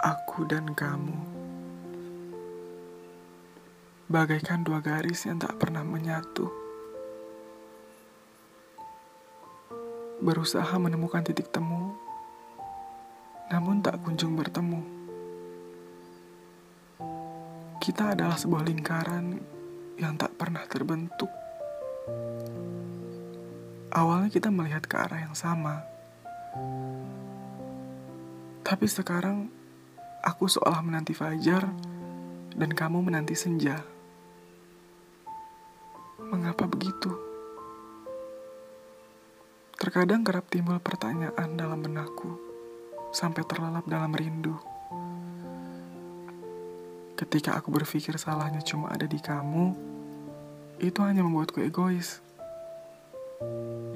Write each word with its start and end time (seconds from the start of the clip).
Aku 0.00 0.48
dan 0.48 0.72
kamu 0.72 1.12
bagaikan 4.08 4.64
dua 4.64 4.80
garis 4.80 5.28
yang 5.28 5.36
tak 5.36 5.60
pernah 5.60 5.84
menyatu. 5.84 6.48
Berusaha 10.24 10.72
menemukan 10.80 11.20
titik 11.20 11.52
temu, 11.52 11.92
namun 13.52 13.84
tak 13.84 14.00
kunjung 14.00 14.40
bertemu. 14.40 14.80
Kita 17.84 18.16
adalah 18.16 18.40
sebuah 18.40 18.64
lingkaran 18.64 19.36
yang 20.00 20.16
tak 20.16 20.32
pernah 20.40 20.64
terbentuk. 20.64 21.28
Awalnya 23.92 24.32
kita 24.32 24.48
melihat 24.48 24.88
ke 24.88 24.96
arah 24.96 25.28
yang 25.28 25.36
sama, 25.36 25.84
tapi 28.64 28.88
sekarang 28.88 29.59
aku 30.20 30.44
seolah 30.48 30.84
menanti 30.84 31.16
fajar 31.16 31.64
dan 32.52 32.70
kamu 32.76 33.00
menanti 33.00 33.32
senja. 33.32 33.80
Mengapa 36.20 36.68
begitu? 36.68 37.10
Terkadang 39.80 40.20
kerap 40.20 40.44
timbul 40.52 40.76
pertanyaan 40.76 41.56
dalam 41.56 41.80
benakku, 41.80 42.36
sampai 43.16 43.42
terlelap 43.48 43.88
dalam 43.88 44.12
rindu. 44.12 44.52
Ketika 47.16 47.56
aku 47.56 47.72
berpikir 47.72 48.16
salahnya 48.20 48.60
cuma 48.60 48.92
ada 48.92 49.08
di 49.08 49.16
kamu, 49.16 49.72
itu 50.80 51.00
hanya 51.00 51.24
membuatku 51.24 51.64
egois. 51.64 52.20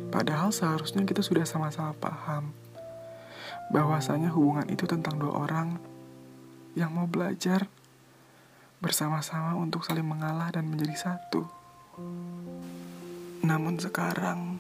Padahal 0.09 0.52
seharusnya 0.52 1.05
kita 1.05 1.20
sudah 1.20 1.45
sama-sama 1.45 1.92
paham 2.00 2.56
bahwasanya 3.72 4.33
hubungan 4.33 4.69
itu 4.69 4.84
tentang 4.84 5.20
dua 5.20 5.48
orang 5.48 5.80
yang 6.74 6.91
mau 6.91 7.06
belajar 7.06 7.70
bersama-sama 8.83 9.55
untuk 9.56 9.86
saling 9.86 10.05
mengalah 10.05 10.50
dan 10.50 10.67
menjadi 10.67 11.08
satu. 11.08 11.47
Namun 13.47 13.78
sekarang, 13.78 14.58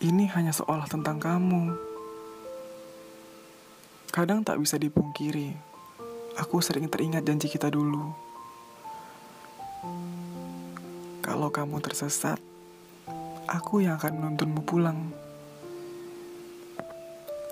ini 0.00 0.26
hanya 0.32 0.50
seolah 0.50 0.88
tentang 0.88 1.20
kamu. 1.20 1.76
Kadang 4.08 4.42
tak 4.42 4.58
bisa 4.58 4.80
dipungkiri, 4.80 5.52
aku 6.40 6.58
sering 6.64 6.88
teringat 6.88 7.22
janji 7.22 7.46
kita 7.52 7.68
dulu. 7.68 8.10
Kalau 11.20 11.52
kamu 11.52 11.78
tersesat, 11.84 12.40
aku 13.44 13.84
yang 13.84 14.00
akan 14.00 14.16
menuntunmu 14.16 14.64
pulang. 14.64 15.12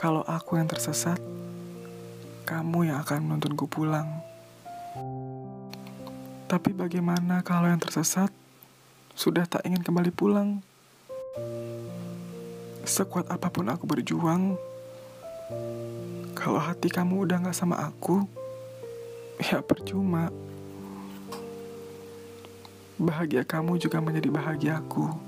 Kalau 0.01 0.25
aku 0.25 0.57
yang 0.57 0.67
tersesat, 0.67 1.21
kamu 2.47 2.95
yang 2.95 3.03
akan 3.03 3.27
menuntunku 3.27 3.67
pulang. 3.67 4.07
Tapi 6.47 6.71
bagaimana 6.71 7.43
kalau 7.43 7.67
yang 7.67 7.83
tersesat 7.83 8.31
sudah 9.19 9.43
tak 9.51 9.67
ingin 9.67 9.83
kembali 9.83 10.15
pulang. 10.15 10.63
Sekuat 12.87 13.27
apa 13.35 13.51
pun 13.51 13.67
aku 13.67 13.83
berjuang, 13.83 14.55
kalau 16.39 16.63
hati 16.63 16.87
kamu 16.87 17.27
udah 17.27 17.51
gak 17.51 17.59
sama 17.59 17.83
aku, 17.83 18.23
ya 19.43 19.59
percuma. 19.59 20.31
Bahagia 22.95 23.43
kamu 23.43 23.83
juga 23.83 23.99
menjadi 23.99 24.31
bahagiaku. 24.31 25.19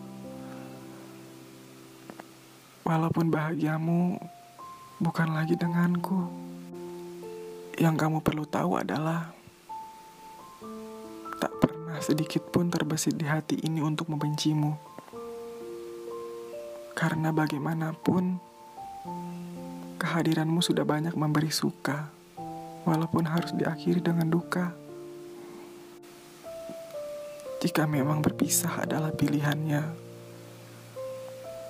Walaupun 2.86 3.26
bahagiamu 3.28 4.22
bukan 5.02 5.28
lagi 5.34 5.58
denganku. 5.58 6.48
Yang 7.78 7.94
kamu 7.94 8.18
perlu 8.26 8.42
tahu 8.42 8.74
adalah 8.74 9.38
sedikit 12.02 12.42
pun 12.50 12.70
terbesit 12.70 13.14
di 13.14 13.26
hati 13.26 13.58
ini 13.62 13.82
untuk 13.82 14.10
membencimu. 14.10 14.74
Karena 16.94 17.30
bagaimanapun, 17.30 18.42
kehadiranmu 20.02 20.58
sudah 20.58 20.82
banyak 20.82 21.14
memberi 21.14 21.54
suka, 21.54 22.10
walaupun 22.82 23.28
harus 23.30 23.54
diakhiri 23.54 24.02
dengan 24.02 24.26
duka. 24.26 24.74
Jika 27.62 27.86
memang 27.86 28.22
berpisah 28.22 28.82
adalah 28.82 29.14
pilihannya, 29.14 29.82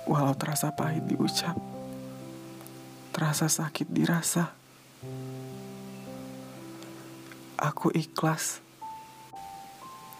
walau 0.09 0.33
terasa 0.37 0.73
pahit 0.73 1.05
diucap, 1.05 1.57
terasa 3.13 3.49
sakit 3.49 3.89
dirasa, 3.89 4.53
aku 7.59 7.91
ikhlas 7.91 8.63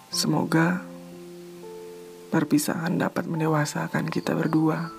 Semoga 0.10 0.82
perpisahan 2.34 2.98
dapat 2.98 3.30
mendewasakan 3.30 4.10
kita 4.10 4.34
berdua. 4.34 4.90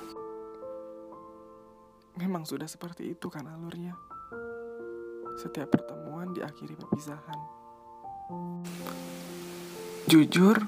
Memang 2.14 2.46
sudah 2.46 2.70
seperti 2.70 3.18
itu 3.18 3.26
kan 3.26 3.42
alurnya. 3.42 3.98
Setiap 5.34 5.66
pertemuan 5.66 6.30
diakhiri 6.30 6.78
perpisahan. 6.78 7.38
Jujur, 10.06 10.62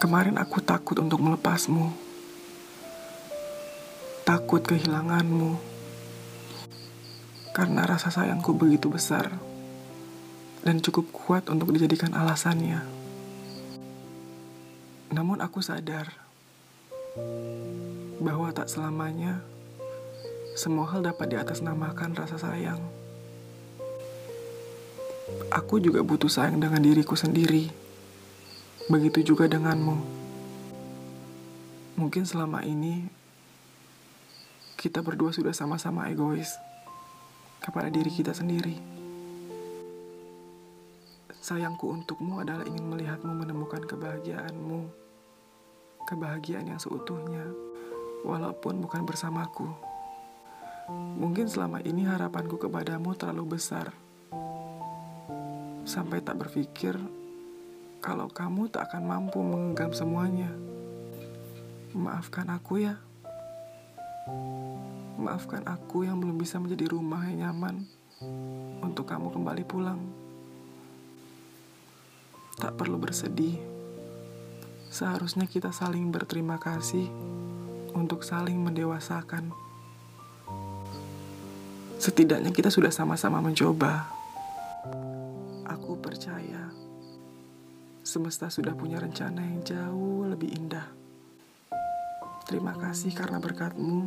kemarin 0.00 0.40
aku 0.40 0.64
takut 0.64 0.96
untuk 1.04 1.20
melepasmu. 1.20 1.92
Takut 4.24 4.64
kehilanganmu. 4.64 5.52
Karena 7.52 7.84
rasa 7.84 8.08
sayangku 8.08 8.56
begitu 8.56 8.88
besar 8.88 9.47
dan 10.62 10.82
cukup 10.82 11.10
kuat 11.14 11.46
untuk 11.50 11.70
dijadikan 11.74 12.14
alasannya. 12.14 12.82
Namun 15.14 15.40
aku 15.40 15.64
sadar 15.64 16.12
bahwa 18.18 18.50
tak 18.50 18.68
selamanya 18.68 19.40
semua 20.58 20.90
hal 20.90 21.06
dapat 21.06 21.30
diatasnamakan 21.32 22.18
rasa 22.18 22.36
sayang. 22.36 22.82
Aku 25.54 25.78
juga 25.78 26.02
butuh 26.02 26.28
sayang 26.28 26.58
dengan 26.58 26.82
diriku 26.82 27.14
sendiri. 27.14 27.70
Begitu 28.90 29.32
juga 29.34 29.46
denganmu. 29.46 29.96
Mungkin 32.00 32.24
selama 32.26 32.64
ini 32.66 33.06
kita 34.78 35.02
berdua 35.02 35.34
sudah 35.34 35.52
sama-sama 35.54 36.06
egois 36.10 36.54
kepada 37.62 37.90
diri 37.90 38.10
kita 38.10 38.34
sendiri. 38.34 38.97
Sayangku 41.48 41.88
untukmu 41.88 42.44
adalah 42.44 42.68
ingin 42.68 42.92
melihatmu 42.92 43.32
menemukan 43.32 43.80
kebahagiaanmu, 43.80 44.84
kebahagiaan 46.04 46.68
yang 46.68 46.76
seutuhnya, 46.76 47.40
walaupun 48.20 48.84
bukan 48.84 49.08
bersamaku. 49.08 49.64
Mungkin 50.92 51.48
selama 51.48 51.80
ini 51.88 52.04
harapanku 52.04 52.60
kepadamu 52.60 53.16
terlalu 53.16 53.56
besar, 53.56 53.96
sampai 55.88 56.20
tak 56.20 56.36
berpikir 56.36 57.00
kalau 58.04 58.28
kamu 58.28 58.68
tak 58.68 58.92
akan 58.92 59.08
mampu 59.08 59.40
menggenggam 59.40 59.96
semuanya. 59.96 60.52
Maafkan 61.96 62.52
aku 62.52 62.84
ya. 62.84 63.00
Maafkan 65.16 65.64
aku 65.64 66.04
yang 66.04 66.20
belum 66.20 66.36
bisa 66.36 66.60
menjadi 66.60 66.92
rumah 66.92 67.24
yang 67.32 67.48
nyaman 67.48 67.88
untuk 68.84 69.08
kamu 69.08 69.32
kembali 69.32 69.64
pulang. 69.64 70.27
Tak 72.58 72.74
perlu 72.74 72.98
bersedih. 72.98 73.54
Seharusnya 74.90 75.46
kita 75.46 75.70
saling 75.70 76.10
berterima 76.10 76.58
kasih 76.58 77.06
untuk 77.94 78.26
saling 78.26 78.58
mendewasakan. 78.58 79.54
Setidaknya 81.98 82.50
kita 82.50 82.70
sudah 82.70 82.90
sama-sama 82.90 83.38
mencoba. 83.38 84.10
Aku 85.70 85.98
percaya 86.02 86.70
semesta 88.02 88.48
sudah 88.48 88.72
punya 88.72 88.98
rencana 88.98 89.44
yang 89.44 89.60
jauh 89.62 90.26
lebih 90.26 90.50
indah. 90.54 90.88
Terima 92.48 92.72
kasih 92.72 93.12
karena 93.12 93.36
berkatmu, 93.36 94.00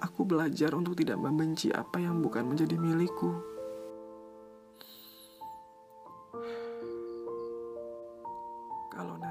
aku 0.00 0.24
belajar 0.24 0.72
untuk 0.72 0.96
tidak 0.96 1.20
membenci 1.20 1.68
apa 1.68 2.00
yang 2.00 2.24
bukan 2.24 2.48
menjadi 2.48 2.80
milikku. 2.80 3.59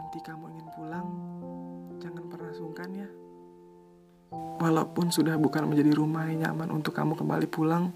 Nanti 0.09 0.25
kamu 0.25 0.49
ingin 0.49 0.67
pulang, 0.73 1.07
jangan 2.01 2.25
pernah 2.33 2.49
sungkan 2.49 2.89
ya. 2.97 3.05
Walaupun 4.57 5.13
sudah 5.13 5.37
bukan 5.37 5.69
menjadi 5.69 5.93
rumah 5.93 6.25
yang 6.25 6.49
nyaman 6.49 6.81
untuk 6.81 6.97
kamu 6.97 7.13
kembali 7.13 7.45
pulang, 7.45 7.93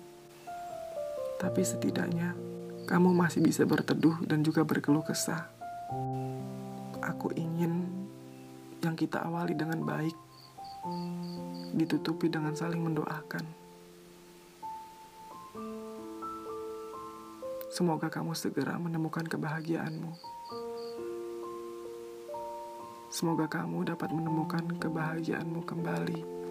tapi 1.42 1.66
setidaknya 1.66 2.38
kamu 2.86 3.18
masih 3.18 3.42
bisa 3.42 3.66
berteduh 3.66 4.22
dan 4.30 4.46
juga 4.46 4.62
berkeluh 4.62 5.02
kesah. 5.02 5.50
Aku 7.02 7.34
ingin 7.34 7.82
yang 8.86 8.94
kita 8.94 9.26
awali 9.26 9.58
dengan 9.58 9.82
baik, 9.82 10.14
ditutupi 11.74 12.30
dengan 12.30 12.54
saling 12.54 12.78
mendoakan. 12.78 13.42
Semoga 17.74 18.06
kamu 18.14 18.38
segera 18.38 18.78
menemukan 18.78 19.26
kebahagiaanmu. 19.26 20.43
Semoga 23.14 23.46
kamu 23.46 23.94
dapat 23.94 24.10
menemukan 24.10 24.66
kebahagiaanmu 24.82 25.62
kembali. 25.70 26.43